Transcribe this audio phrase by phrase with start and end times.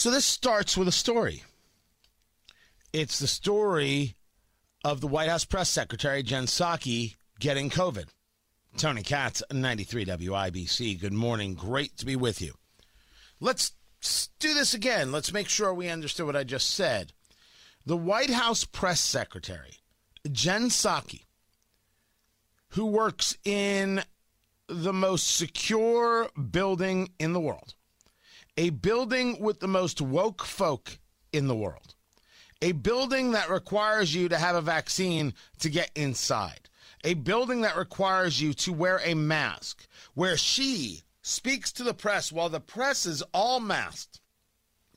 [0.00, 1.44] So this starts with a story.
[2.90, 4.16] It's the story
[4.82, 8.06] of the White House press secretary, Jen Psaki, getting COVID.
[8.78, 10.98] Tony Katz, 93 WIBC.
[10.98, 11.52] Good morning.
[11.52, 12.54] Great to be with you.
[13.40, 13.72] Let's
[14.38, 15.12] do this again.
[15.12, 17.12] Let's make sure we understood what I just said.
[17.84, 19.80] The White House press secretary,
[20.32, 21.24] Jen Psaki,
[22.68, 24.02] who works in
[24.66, 27.74] the most secure building in the world,
[28.56, 30.98] a building with the most woke folk
[31.32, 31.94] in the world,
[32.62, 36.68] a building that requires you to have a vaccine to get inside,
[37.04, 42.32] a building that requires you to wear a mask, where she speaks to the press
[42.32, 44.20] while the press is all masked.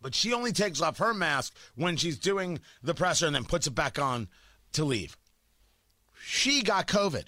[0.00, 3.66] But she only takes off her mask when she's doing the presser and then puts
[3.66, 4.28] it back on
[4.72, 5.16] to leave.
[6.22, 7.24] She got COVID.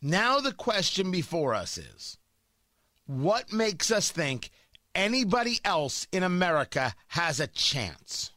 [0.00, 2.18] Now, the question before us is
[3.12, 4.50] what makes us think
[4.94, 8.30] anybody else in America has a chance?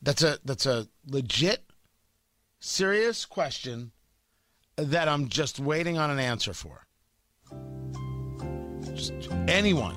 [0.00, 1.64] That's a that's a legit
[2.60, 3.92] serious question
[4.76, 6.86] that I'm just waiting on an answer for.
[8.94, 9.12] Just
[9.48, 9.96] anyone.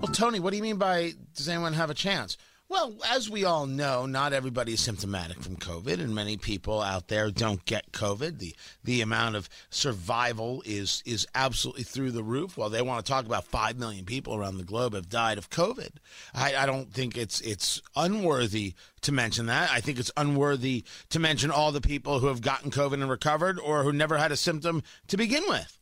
[0.00, 2.36] Well, Tony, what do you mean by does anyone have a chance?
[2.66, 7.08] Well, as we all know, not everybody is symptomatic from COVID, and many people out
[7.08, 8.38] there don't get COVID.
[8.38, 12.56] The the amount of survival is is absolutely through the roof.
[12.56, 15.50] While they want to talk about five million people around the globe have died of
[15.50, 15.90] COVID,
[16.34, 19.70] I, I don't think it's it's unworthy to mention that.
[19.70, 23.60] I think it's unworthy to mention all the people who have gotten COVID and recovered,
[23.60, 25.78] or who never had a symptom to begin with.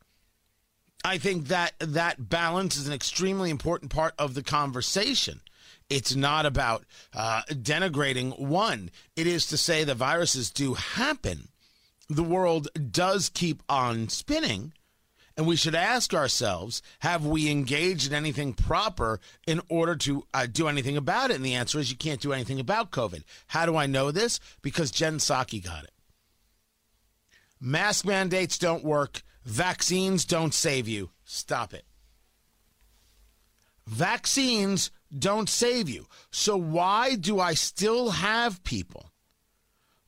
[1.05, 5.43] I think that that balance is an extremely important part of the conversation.
[5.89, 6.85] It's not about
[7.15, 8.91] uh, denigrating one.
[9.17, 11.49] It is to say the viruses do happen.
[12.09, 14.73] The world does keep on spinning.
[15.37, 20.47] And we should ask ourselves have we engaged in anything proper in order to uh,
[20.47, 21.37] do anything about it?
[21.37, 23.23] And the answer is you can't do anything about COVID.
[23.47, 24.41] How do I know this?
[24.61, 25.93] Because Jen Psaki got it.
[27.61, 31.11] Mask mandates don't work, vaccines don't save you.
[31.25, 31.85] Stop it.
[33.87, 36.07] Vaccines don't save you.
[36.31, 39.11] So why do I still have people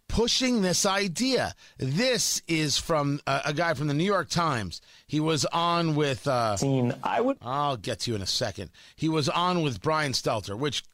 [0.09, 1.55] pushing this idea?
[1.79, 4.81] This is from uh, a guy from the New York Times.
[5.07, 6.27] He was on with.
[6.27, 6.57] Uh,
[7.03, 7.39] I would.
[7.43, 8.71] I'll get to you in a second.
[8.97, 10.85] He was on with Brian Stelter, which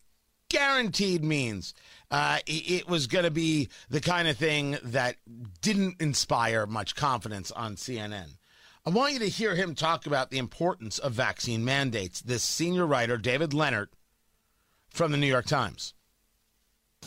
[0.49, 1.75] guaranteed means
[2.11, 5.17] uh, it was going to be the kind of thing that
[5.62, 8.35] didn't inspire much confidence on CNN.
[8.87, 12.23] I want you to hear him talk about the importance of vaccine mandates.
[12.23, 13.93] This senior writer, David Leonhardt,
[14.89, 15.93] from the New York Times.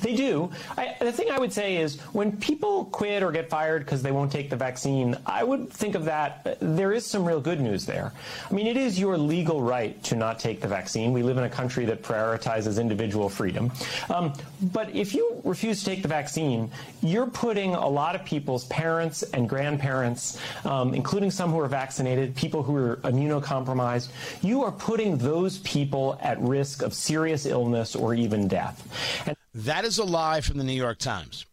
[0.02, 0.52] They do.
[0.78, 4.12] I, the thing I would say is when people quit or get fired because they
[4.12, 6.58] won't take the vaccine, I would think of that.
[6.59, 8.12] There is some real good news there.
[8.50, 11.14] I mean, it is your legal right to not take the vaccine.
[11.14, 13.72] We live in a country that prioritizes individual freedom.
[14.09, 14.34] Um,
[14.74, 16.70] but if you refuse to take the vaccine,
[17.02, 22.36] you're putting a lot of people's parents and grandparents, um, including some who are vaccinated,
[22.36, 24.10] people who are immunocompromised,
[24.42, 28.86] you are putting those people at risk of serious illness or even death.
[29.28, 31.46] And that is a lie from the New York Times.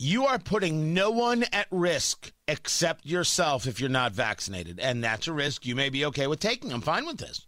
[0.00, 4.78] You are putting no one at risk except yourself if you're not vaccinated.
[4.78, 6.72] And that's a risk you may be okay with taking.
[6.72, 7.46] I'm fine with this.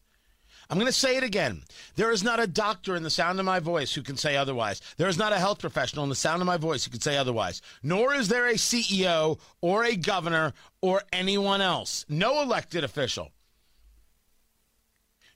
[0.69, 1.63] I'm going to say it again.
[1.97, 4.81] There is not a doctor in the sound of my voice who can say otherwise.
[4.97, 7.17] There is not a health professional in the sound of my voice who can say
[7.17, 7.61] otherwise.
[7.83, 12.05] Nor is there a CEO or a governor or anyone else.
[12.09, 13.31] No elected official.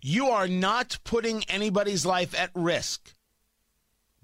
[0.00, 3.14] You are not putting anybody's life at risk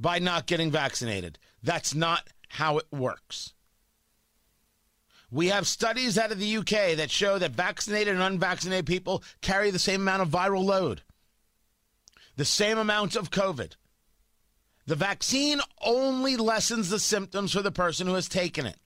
[0.01, 1.39] by not getting vaccinated.
[1.63, 3.53] That's not how it works.
[5.31, 9.71] We have studies out of the UK that show that vaccinated and unvaccinated people carry
[9.71, 11.03] the same amount of viral load,
[12.37, 13.75] the same amount of COVID.
[14.87, 18.77] The vaccine only lessens the symptoms for the person who has taken it.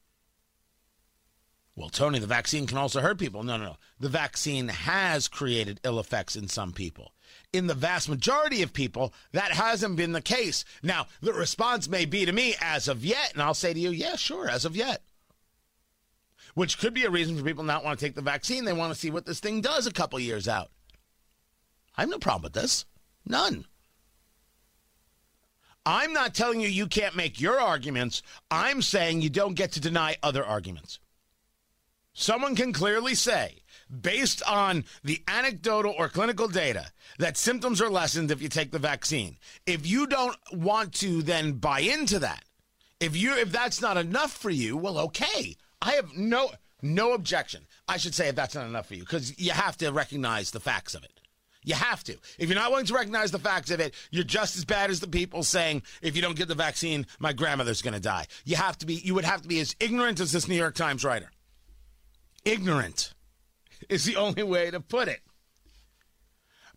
[1.76, 3.42] Well, Tony, the vaccine can also hurt people.
[3.42, 3.76] No, no, no.
[3.98, 7.12] The vaccine has created ill effects in some people
[7.54, 10.64] in the vast majority of people, that hasn't been the case.
[10.82, 13.90] Now, the response may be to me as of yet, and I'll say to you,
[13.90, 15.02] yeah, sure, as of yet.
[16.54, 18.64] Which could be a reason for people not want to take the vaccine.
[18.64, 20.70] They want to see what this thing does a couple years out.
[21.96, 22.84] I have no problem with this.
[23.24, 23.64] None.
[25.86, 28.22] I'm not telling you you can't make your arguments.
[28.50, 30.98] I'm saying you don't get to deny other arguments.
[32.14, 33.62] Someone can clearly say
[34.00, 36.86] based on the anecdotal or clinical data
[37.18, 39.36] that symptoms are lessened if you take the vaccine.
[39.66, 42.44] If you don't want to then buy into that,
[43.00, 45.56] if you if that's not enough for you, well okay.
[45.82, 46.50] I have no
[46.80, 47.66] No objection.
[47.88, 50.60] I should say if that's not enough for you, because you have to recognize the
[50.60, 51.20] facts of it.
[51.62, 52.12] You have to.
[52.38, 55.00] If you're not willing to recognize the facts of it, you're just as bad as
[55.00, 58.26] the people saying, if you don't get the vaccine, my grandmother's going to die.
[58.44, 60.74] You have to be, you would have to be as ignorant as this New York
[60.74, 61.30] Times writer.
[62.44, 63.14] Ignorant
[63.88, 65.20] is the only way to put it.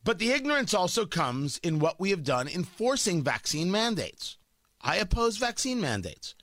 [0.04, 4.38] But the ignorance also comes in what we have done enforcing vaccine mandates.
[4.82, 6.36] I oppose vaccine mandates.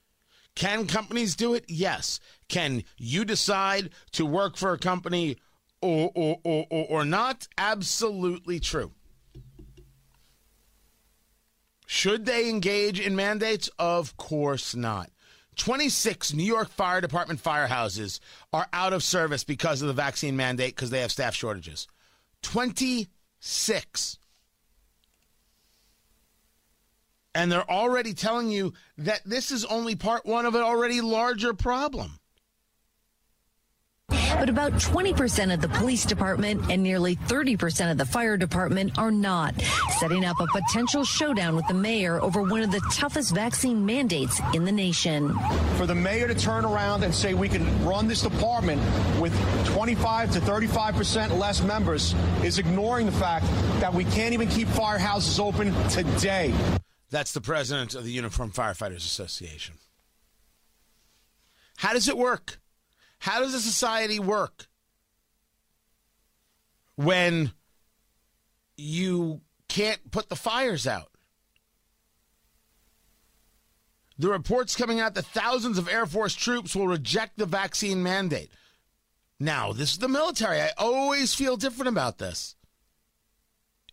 [0.55, 1.65] Can companies do it?
[1.67, 2.21] Yes.
[2.49, 5.37] Can you decide to work for a company
[5.81, 7.49] or, or, or, or, not?
[7.59, 8.93] Absolutely true.
[11.87, 13.69] Should they engage in mandates?
[13.79, 15.11] Of course not.
[15.57, 18.21] 26 New York Fire Department firehouses
[18.53, 21.87] are out of service because of the vaccine mandate because they have staff shortages.
[22.43, 24.19] 26.
[27.35, 31.53] And they're already telling you that this is only part one of an already larger
[31.53, 32.21] problem.
[34.39, 39.11] But about 20% of the police department and nearly 30% of the fire department are
[39.11, 39.55] not,
[39.99, 44.41] setting up a potential showdown with the mayor over one of the toughest vaccine mandates
[44.53, 45.39] in the nation.
[45.77, 48.83] For the mayor to turn around and say we can run this department
[49.21, 49.33] with
[49.67, 53.47] 25 to 35% less members is ignoring the fact
[53.81, 56.55] that we can't even keep firehouses open today.
[57.11, 59.77] That's the president of the Uniform Firefighters Association.
[61.77, 62.59] How does it work?
[63.19, 64.67] How does a society work
[66.97, 67.53] when
[68.77, 71.11] you can't put the fires out?
[74.19, 78.51] The reports coming out that thousands of Air Force troops will reject the vaccine mandate.
[79.41, 80.61] Now, this is the military.
[80.61, 82.55] I always feel different about this.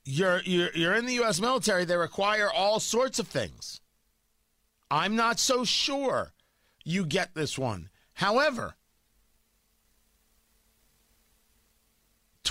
[0.04, 1.40] You're, you're, you're in the U.S.
[1.40, 3.82] military, they require all sorts of things.
[4.90, 6.34] I'm not so sure
[6.84, 7.90] you get this one.
[8.14, 8.76] However,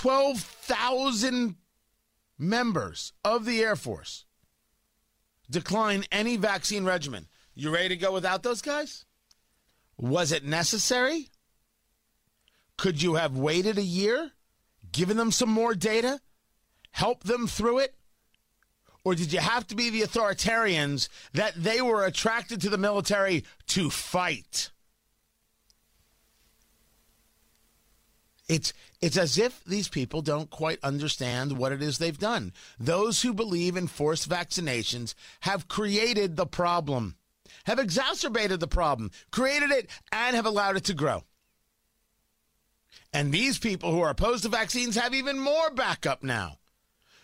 [0.01, 1.57] 12,000
[2.39, 4.25] members of the Air Force
[5.47, 7.27] decline any vaccine regimen.
[7.53, 9.05] You ready to go without those guys?
[9.99, 11.29] Was it necessary?
[12.77, 14.31] Could you have waited a year,
[14.91, 16.19] given them some more data,
[16.89, 17.93] help them through it?
[19.03, 23.43] Or did you have to be the authoritarians that they were attracted to the military
[23.67, 24.71] to fight?
[28.51, 32.51] It's it's as if these people don't quite understand what it is they've done.
[32.77, 37.15] Those who believe in forced vaccinations have created the problem,
[37.63, 41.23] have exacerbated the problem, created it, and have allowed it to grow.
[43.13, 46.57] And these people who are opposed to vaccines have even more backup now.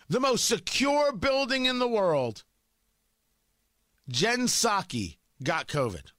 [0.07, 2.45] The most secure building in the world.
[4.07, 6.13] Jen Psaki got COVID.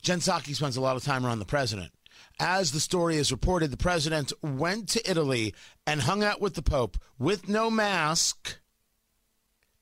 [0.00, 1.92] Jen Psaki spends a lot of time around the president.
[2.40, 5.54] As the story is reported, the president went to Italy
[5.86, 8.58] and hung out with the Pope with no mask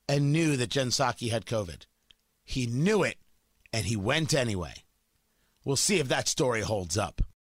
[0.09, 1.85] and knew that Jen Psaki had COVID.
[2.43, 3.17] He knew it
[3.71, 4.73] and he went anyway.
[5.63, 7.21] We'll see if that story holds up.